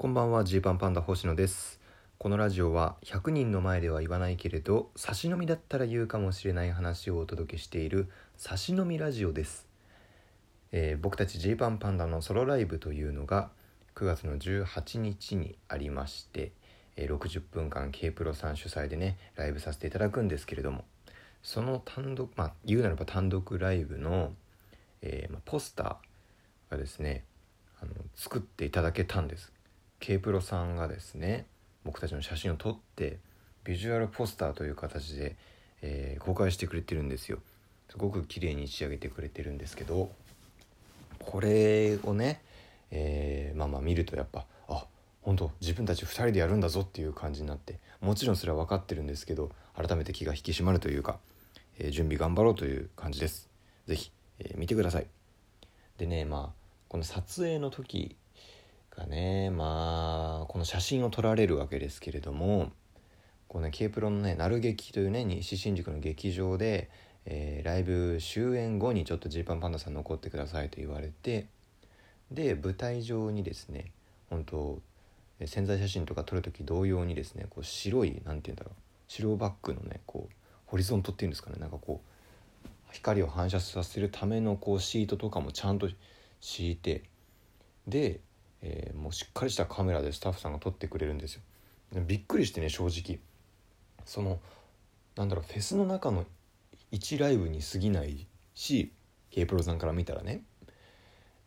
[0.00, 1.78] こんばんはジーパンパンダ星野です。
[2.16, 8.08] このラジオは100人の前では言わないけれど差し飲みだったら言うかもしれない話をお届けしている
[8.38, 9.66] 差し飲みラジオです、
[10.72, 13.50] えー僕たちジーパンパンダのソロライブというのが
[13.94, 16.52] 9月の18日にありまして、
[16.96, 20.86] えー60分間 K プロさん主催でねライブさせていただくんですけれども
[21.42, 24.32] その単独まあ言うならば単独ライブの、
[25.02, 27.22] えーまあ、ポスターがですね
[27.82, 29.52] あの作っていただけたんです。
[30.00, 31.46] K プロさんがですね
[31.84, 33.18] 僕たちの写真を撮って
[33.64, 35.36] ビジュアルポスターという形で、
[35.82, 37.38] えー公開してくれてるんですよ。
[37.90, 40.10] すごく綺麗に仕上げてくれてるんですけど
[41.18, 42.40] これをね、
[42.90, 44.86] えーまあまあ見るとやっぱあ
[45.22, 51.18] 本当自分たち2人でやるんだぞっていう感じになってもちろんそれは分かってるんですけど改めて気が引き締まるというか、
[51.78, 53.48] えー準備頑張ろうという感じです。
[53.86, 55.06] 是非、え見てください。
[55.98, 58.16] でねまあこの撮影の時
[59.00, 59.50] がね。
[59.50, 62.70] まあこの写真を撮られるわけですけれども
[63.48, 66.90] こうね K プロのね「なる劇」というね西新宿の劇場で、
[67.24, 71.46] えーライブ終演後にちょっとジーパンパンダさん残ってくださいと言われて
[72.30, 73.92] で舞台上にですね
[74.28, 74.80] 本当
[75.40, 78.74] えー潜在写真とか撮る時同様にですねこう白いなんて言うんだろう
[79.08, 80.34] 白バックのねこう
[80.66, 82.08] ホリゾントっていうんですかねなんかこう
[82.92, 85.88] 光を反射させるためのこうシートとかもちゃんと
[86.40, 87.04] 敷いて
[87.86, 88.20] で、
[88.62, 91.42] えーもうしっかりしたカメラでスタッフさんが撮ってくれるんですよ。
[92.06, 93.18] びっくりしてね正直。
[94.04, 94.40] その
[95.16, 96.24] なんだろうフェスの中の
[96.92, 98.92] 1ライブに過ぎないし
[99.30, 100.42] K プロさんから見たらね。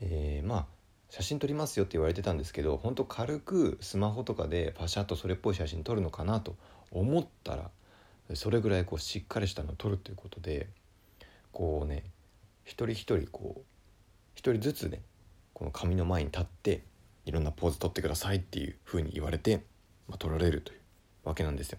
[0.00, 0.66] えーまあ
[1.10, 6.54] 写真撮りますよって言われてたんですけどほんと軽くスマホとかでパシャッとそれっぽい写真撮るのかなと
[6.92, 7.70] 思ったら
[8.34, 10.68] それぐらいこうしっかりしたのを撮るということで
[11.50, 12.04] こうね
[12.64, 13.62] 一人一人こう
[14.34, 15.02] 一人ずつね
[15.52, 16.84] この紙の前に立って
[17.30, 19.64] いろんなポーズ撮ってくださいっていう風に言われて、
[20.08, 20.80] まあ、撮られるという
[21.28, 21.78] わけなんですよ。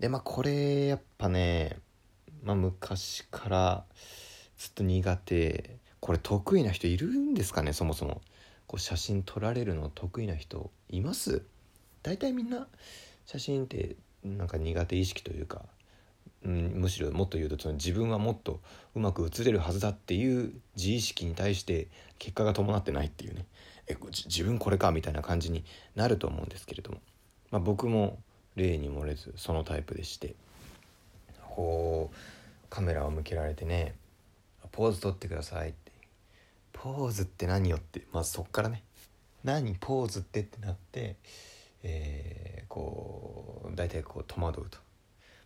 [0.00, 1.76] でまあこれやっぱね、
[2.42, 3.84] まあ、昔から
[4.56, 5.76] ずっと苦手。
[6.00, 8.22] これ得意な人いるんですかねそもそも。
[8.66, 11.42] こう写真撮られるの得意な人います？
[12.02, 12.66] 大体みんな
[13.26, 15.66] 写真ってなんか苦手意識というか、
[16.44, 18.60] うん、むしろもっと言うとその自分はもっと
[18.94, 21.88] うまく写れるはずだっていう自意識に対して
[22.18, 23.46] 結果が伴ってないっていうね。
[23.88, 25.64] え自分これかみたいな感じに
[25.94, 27.00] なると思うんですけれども、
[27.50, 28.18] まあ、僕も
[28.56, 30.34] 例に漏れずそのタイプでして。
[31.56, 32.16] こう
[32.68, 33.94] カメラを向けられてね
[34.72, 35.90] 「ポーズ撮ってください」って
[36.74, 38.06] 「ポーズって何よ」って。
[38.12, 38.84] まずそっからね
[39.42, 41.16] 「何ポーズって」ってなって、
[41.82, 44.78] えーこう大体こう戸惑うと。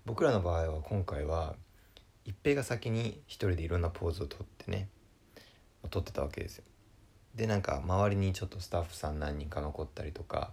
[0.05, 1.55] 僕らの場合は今回は
[2.25, 4.89] 一平が先に一人でいろんなポーズを撮ってね
[5.91, 6.65] 撮ってたわけですよ。
[7.35, 10.51] でなんか周りにちょっとスタッフさん何人か残ったりとか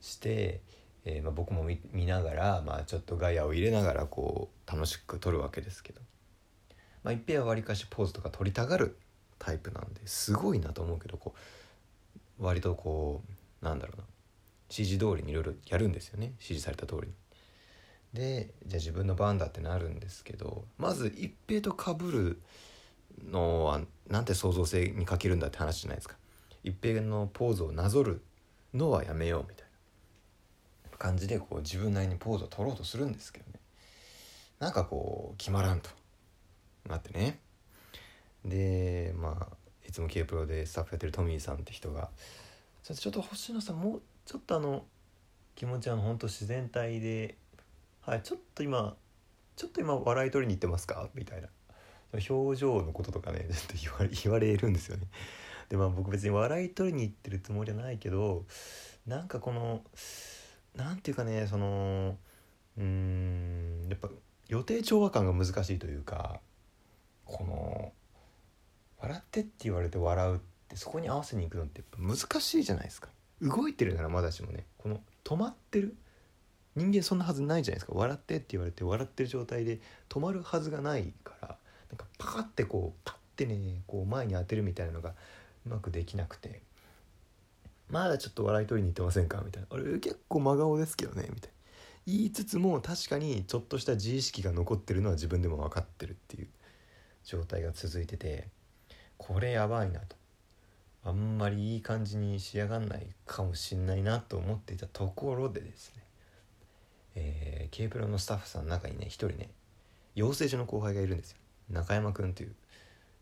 [0.00, 0.60] して、
[1.04, 6.00] えーまあ、僕も見ながら、まあ、ちょっとガヤを入れながらこう楽しく撮るわけですけど、
[7.02, 8.96] まあ、一平はわりかしポーズとか撮りたがる
[9.38, 11.34] タイプなんですごいなと思うけどこ
[12.38, 13.22] う割とこ
[13.62, 14.04] うなんだろうな。
[14.70, 16.26] 指示通りにいろいろやるんですよね。
[16.36, 17.14] 指示された通りに。
[18.14, 22.40] でじゃあ自分の番だってなるんですけどまず一平と被る
[23.30, 26.16] のはなんて創造性に欠けるんだって話じゃないですか。
[26.62, 28.22] 一平のポーズをなぞる
[28.74, 30.98] のはやめようみたいな。
[30.98, 33.58] 感じでこう自分なりにポーズを取ろうとするんですけどね。
[34.58, 35.88] なんかこう決まらんと。
[36.88, 37.38] なってね。
[38.44, 39.56] でまあ
[39.86, 42.10] いつも K プロでスタッフやってるトミーさんって人が
[42.82, 44.86] 「ちょっと星野さんもうちょっとあの
[45.54, 47.36] 気持ちあの本当自然体で
[48.00, 48.96] はいちょっと今
[49.56, 51.48] ちょっと今笑い取りに行ってますか?」みたいな。
[52.12, 55.06] 表情のこととかねちょっと言わ言われるんですよね。
[55.70, 58.44] でまあ僕別に笑い取りに行ってるつもりはないけど
[59.06, 59.82] なんかこの
[60.76, 62.16] なんていうかねその
[62.76, 64.08] うんやっぱ
[64.48, 66.40] 予定調和感が難しいというか
[67.24, 67.92] この
[69.00, 70.38] 笑ってって言われて笑うっ
[70.68, 73.08] てそこに合わせに行くのってやっぱ難しいじゃないですか。
[73.40, 75.96] 動いてるならまだしもねこの止まってる
[76.76, 77.92] 人間そんなはずないじゃないですか。
[77.94, 81.48] 笑ってって言われて笑ってる状態で止まるはずがないから
[81.90, 85.14] なんかパカッてこうパッてねこう前に当てるみたいなのが
[85.66, 86.62] うまくできなくて。
[87.88, 89.42] まだちょっと笑い取りに行ってませんか？
[89.44, 89.68] みたいな。
[89.70, 91.28] あれ結構真顔ですけどね。
[91.32, 91.54] みたいな。
[92.06, 96.48] 言いつつも確かにちょっとした自意識が残ってるのは自分でも分かってるっていう
[97.24, 98.48] 状態が続いてて。
[99.18, 100.16] これやばいなと。
[101.04, 106.02] あんまりいい感じに仕上がんないかもしんないなと思っていたところでですね。
[107.16, 109.50] えー、K プロのスタッフさんの中にね一人ね
[110.14, 111.38] 養成所の後輩がいるんですよ。
[111.70, 112.54] 中山くんという、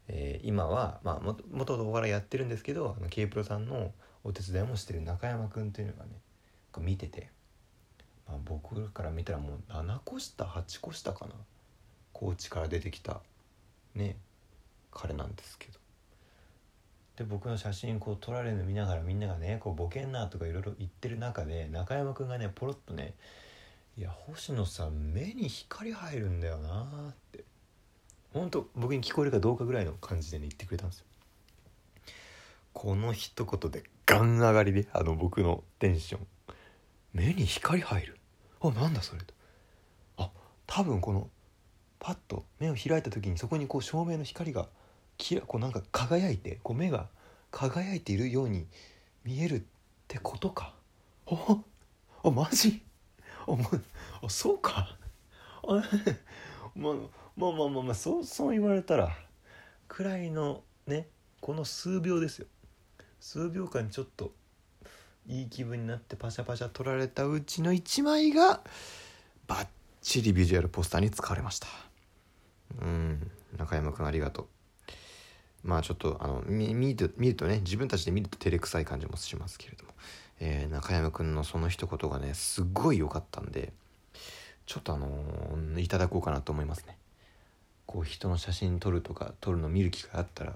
[0.08, 3.92] えー今はまあもともとお笑いやってるんですけどあの K プロさんの
[4.24, 6.10] お手伝いもしてる中山君っていうのがね
[6.72, 7.28] こう見てて、
[8.26, 11.32] まあ、僕から見たらもう7個下8個下かな。
[12.12, 13.20] 高知から出てきた
[13.94, 14.16] ね
[14.90, 15.78] 彼なんですけど。
[17.16, 23.14] で僕の写真こう撮られるの見ながらみんながねこうボケんなとかいろいろ言ってる中で中山君がねポロッとね
[23.98, 27.44] 「いや星野さん目に光入るんだよな」って。
[28.32, 31.06] 本当僕に聞こえるかどうかぐらいの感じでね言ってくれたんですよ。
[32.72, 36.26] この一言でガン上がりであの僕のテンション。
[37.14, 38.18] 目に光入る。
[38.60, 39.22] あなんだそれ。
[39.22, 39.34] と
[40.18, 40.30] あ
[40.66, 41.28] 多分この
[41.98, 44.68] パッと目を開いた時にそこにこう照明の光が
[45.16, 47.08] きらこうなんか輝いてこう目が
[47.50, 48.66] 輝いているように
[49.24, 49.62] 見えるっ
[50.06, 50.74] てことか。
[51.26, 51.58] あ
[52.22, 52.82] あマジ？
[53.46, 53.64] あ,、ま
[54.22, 54.96] あ、そうか。
[55.66, 55.82] あ
[56.76, 56.94] まあ
[57.38, 59.16] まあまあまあまあそうそう言われたら
[59.86, 61.06] くらいのね
[61.40, 62.46] この数秒ですよ。
[63.20, 64.32] 数秒間ちょっと
[65.28, 68.60] いい気分になってパシャパシャ撮られたうちの1枚が
[69.46, 69.66] バッ
[70.02, 71.68] チリビジュアルポスターに使われました。
[72.82, 74.46] うん中山君ありがとう。
[75.62, 79.92] まあちょっとあの見見る見るとね自分たちで見ると照れくさい感じもしますけれども、
[80.40, 83.72] えー、中山君のその一言がねすっごい良かったんで
[84.66, 86.98] ちょっとあのー、いただこうかなと思いますね。
[87.88, 90.52] こう人の写真撮るとか撮るの見る機会あったら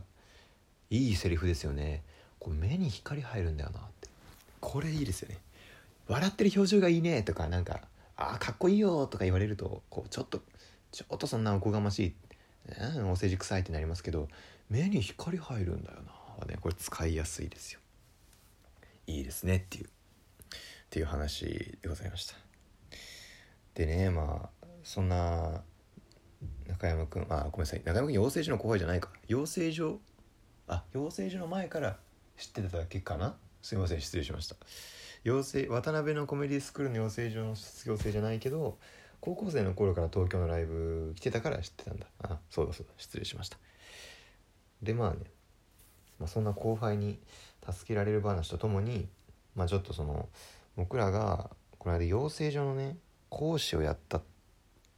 [0.90, 2.02] いいセリフですよね。
[2.38, 4.10] こう目に光入るんだよなって。
[4.60, 5.38] これいいですよね。
[6.08, 7.80] 笑ってる表情がいいねとかなんか
[8.18, 10.42] あかっこいいよとか言われるとこうちょっと
[10.92, 12.14] ちょっとそんなおこがましい、
[12.98, 14.28] うん、お世辞臭いってなりますけど
[14.68, 15.98] 目に光入るんだよ
[16.38, 17.80] なねこれ使いやすいですよ。
[19.06, 19.88] いいですねっていうっ
[20.90, 21.46] ていう話
[21.80, 22.34] でございました。
[23.72, 25.62] でねまあそんな
[26.68, 27.82] 中山君あごめんなさい。
[27.84, 29.10] 中山君養成所の後輩じゃないか。
[29.28, 30.00] 養成所
[30.68, 31.96] あ養成所の前から
[32.36, 33.36] 知ってただけかな？
[33.62, 34.56] すいません失礼しました。
[35.24, 38.78] 養成渡辺のコメディスクールの養成所の卒業生じゃないけど
[39.20, 42.06] 高校生の頃から東京のライブ来てたから知ってたんだ。
[42.22, 42.92] あそうだそうだ。
[42.96, 43.58] 失礼しました。
[44.82, 45.18] でまあね、
[46.18, 47.20] まあ、そんな後輩に
[47.70, 49.06] 助けられる話とともに
[49.54, 50.28] まあちょっとその
[50.76, 52.96] 僕らがこの間養成所のね
[53.28, 54.20] 講師をやった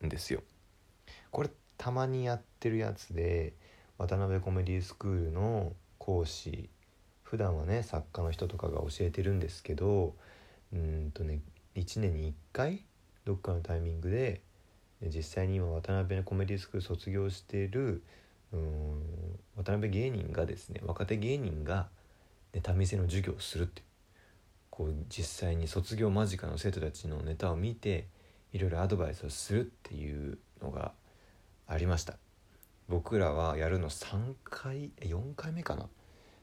[0.02, 0.42] んですよ。
[1.34, 3.54] これたまにやってるやつで
[3.98, 6.70] 渡辺コメディスクールの講師
[7.24, 10.14] 普段はね作家の人とかが教えてるんですけど
[10.72, 11.40] うんとね
[11.74, 12.84] 1年に1回
[13.24, 14.42] どっかのタイミングで
[15.02, 18.04] 実際に今渡辺コメディスクール卒業してる
[18.52, 19.02] うん
[19.56, 21.88] 渡辺芸人がですね若手芸人が
[22.52, 23.82] ネタ見せの授業をするって
[24.70, 28.06] こう実際に卒業間近の生徒たちのネタを見て
[28.52, 30.92] いろいろアドバイスをするっていうのが
[31.66, 32.16] ありました。
[32.88, 35.88] 僕らはやるの3回4回目かな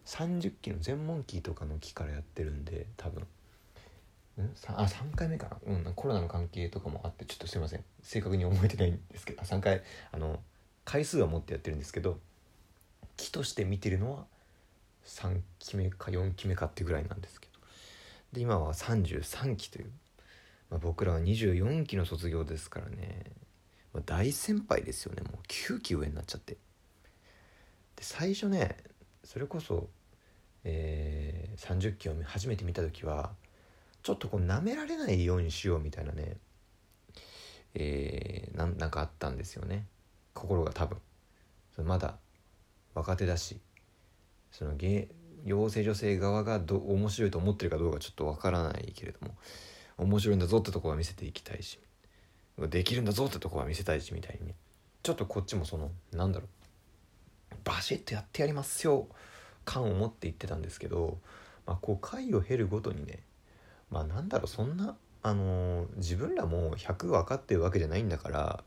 [0.06, 3.22] ？30期の全問期とかの期からやってるんで多分。
[3.22, 3.26] ん？
[4.68, 7.84] あ3回目かな、うん、コロナの関係とかもあってちょっとすいません。
[8.02, 10.40] 正確に覚えてないんですけど3回あの
[10.86, 12.18] 回数は持ってやってるんですけど
[13.18, 14.26] 期として見てるのは
[15.06, 17.52] 3期目か4期目かっていうぐらいなんですけど。
[18.34, 19.92] で今は33期という、
[20.70, 23.26] まあ、僕らは24期の卒業ですからね、
[24.00, 25.22] 大先輩ですよね。
[25.22, 26.54] もう9期上になっちゃって。
[26.54, 26.60] で
[28.02, 28.78] 最初ね
[29.24, 29.90] それこそ、
[30.64, 33.32] えー、30期を初めて見た時は
[34.02, 36.38] ちょっとこう舐められないようにしようみたいなね
[37.74, 39.86] えー、なんかあったんですよね。
[40.34, 40.98] 心が多分。
[41.76, 42.18] そのまだ
[42.94, 43.60] 若手だし
[44.52, 45.08] その芸
[45.46, 49.36] 養成女性側がど面白いと思ってるかどうかちょっとわからないけれども
[49.98, 51.80] 面白いんだぞってとこは見せていきたいし。
[52.68, 54.56] できるんだぞってとこは見せたいしみたいにね
[55.04, 59.08] ちょっとこっちもそのなんだろうバシッとやってやりますよ
[59.66, 61.18] 感を持って言ってたんですけど、
[61.66, 63.20] まあ、こう回を経るごとにね
[63.90, 68.64] まあなんだろうそんなあのー、自分らも100分かってるわけじゃないんだから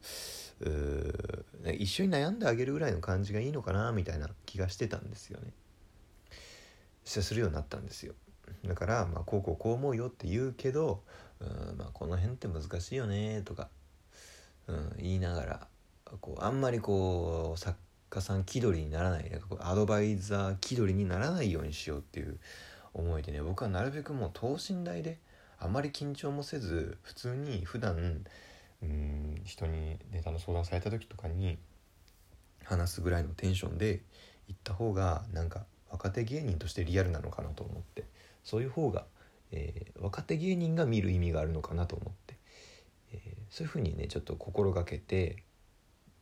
[1.72, 5.52] 一緒に悩んであげるぐらいの感じがいいのかなみたいな気がしてたんですよね。
[7.04, 8.14] するようになったんですよ。
[8.64, 11.02] だから、まあ、こうこうこう思うよって言うけど
[11.40, 13.68] うん、まあ、この辺って難しいよねとか、
[14.68, 15.66] うん、言いながら
[16.20, 17.76] こうあんまりこう作
[18.10, 22.38] 家さん気取りにならないなんかこうアドバイザー気取りにならないようにしようっていう
[22.94, 25.18] 思いでね僕はなるべくもう等身大で
[25.58, 28.24] あまり緊張もせず普通に普段
[28.82, 31.58] うん人にネタの相談された時とかに
[32.64, 34.02] 話すぐらいのテンションで
[34.48, 38.04] 行った方がなんか若手芸人としてリアルなのかなと思って
[38.42, 39.04] そういう方が、
[39.52, 42.23] えー、若手芸人が見る意味があるのかなと思って、
[43.54, 45.44] そういうふうにねちょっと心がけて、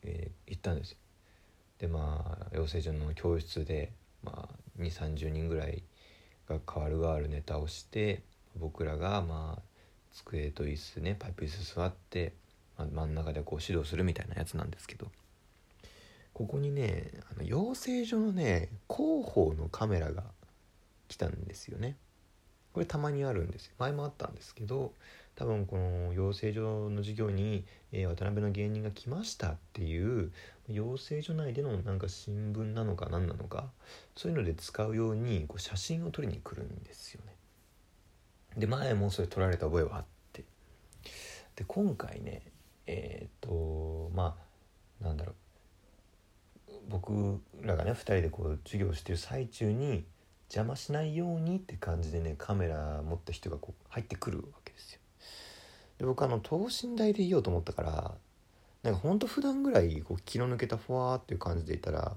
[0.03, 0.97] えー、行ったんですよ。
[1.79, 3.91] でまあ養成所の教室で、
[4.23, 5.81] まあ、2 3 0人ぐらい
[6.47, 8.21] がが変わる変わるネタをして
[8.55, 9.61] 僕らがまあ
[10.11, 12.33] 机と椅子ねパイプ椅子座って、
[12.77, 15.07] まあ、真ん中でこう指導するみたいなやつなんですけど。
[16.35, 20.23] ここにねあの養成所のね広報のカメラが
[21.07, 21.95] 来たんですよね。
[22.73, 23.73] これたまにあるんですよ。
[23.77, 24.93] 前もあったんですけど
[25.35, 30.31] 多分この養成所の授業に、えー、渡辺の芸人が来ましたっていう
[30.69, 33.71] 養成所内でのなんか新聞なのか何なのか
[34.15, 37.33] そういうので使うようにこう写真を撮りに来るんですよね。
[38.57, 40.43] で前もそれ撮られた覚えはあって。
[41.55, 42.43] で今回ね
[42.85, 44.37] えっ、とま
[45.01, 45.35] あなんだろう。
[46.89, 50.05] 僕らがね2人でこう授業してる最中に
[50.47, 54.62] 邪魔しないようにって感じでねカメラ持った人がこう入ってくるわけ。
[56.03, 56.07] で。
[56.07, 58.11] 僕あの等身大でいようと思ったから
[58.83, 62.13] なんかほんと普段ぐらいこう気の抜けたふわーっていう感じでいたら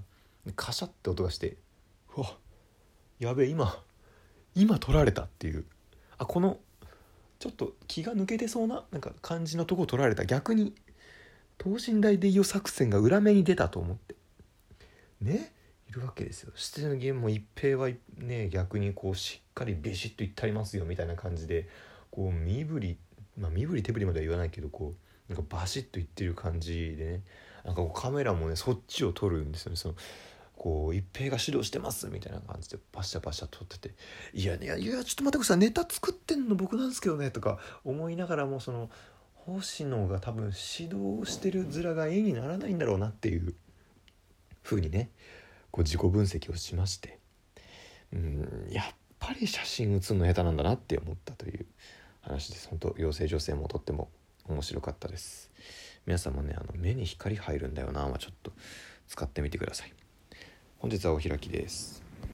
[0.55, 1.57] カシャって音がして
[2.15, 2.27] うわ
[3.19, 3.81] やべえ今
[4.55, 5.65] 今撮られたっていう。
[6.17, 6.57] あこの
[7.37, 10.25] ちょっと気が抜けてそうななんか感じのとこ撮られた。
[10.25, 10.73] 逆に
[11.59, 14.15] 等身大でいよ作戦が裏目に出たと思って。
[15.21, 15.53] ね
[15.87, 16.51] いるわけですよ。
[16.55, 21.69] してのゲームも一平はね逆にこうしっかりビシッといったりますよみたいな感じで
[22.09, 22.97] こう身振り
[23.37, 24.93] まあ身振り手振りまでは言わないけどこ
[25.29, 27.23] うなんかバシッといってる感じでね。
[27.63, 29.75] なんかこうカメラもねそっちを撮るんですよね。
[29.75, 29.95] その
[30.55, 33.93] こう一平が指導してますみたいな感じでパシャパシャ撮ってて
[34.33, 35.57] 「いやいやいやちょっと待ってください。
[35.57, 38.89] ネタ作ってんの僕なんですけどね」とか思いながらもその
[39.33, 40.45] 星野が多分
[40.79, 43.53] 指導してる面が絵にならないんだろうなっていう
[44.63, 45.11] 風にね
[45.71, 47.19] こう自己分析をしまして。
[48.13, 48.85] うんやっ
[49.19, 51.65] ぱり写真写るの下手なんだなって思ったという。
[52.27, 52.67] 話です。
[52.69, 54.09] 本当妖精女性もとっても
[54.47, 55.51] 面白かったです。
[56.05, 58.01] 皆さんもねあの目に光入るんだよな。
[58.05, 58.51] はちょっと
[59.07, 59.93] 使ってみてください。
[60.79, 62.06] 本日はお開きです。